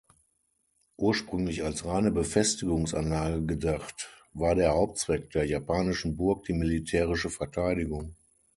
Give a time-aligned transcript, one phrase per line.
[0.97, 8.15] Ursprünglich als reine Befestigungsanlage gedacht, war der Hauptzweck der japanischen Burg die militärische Verteidigung.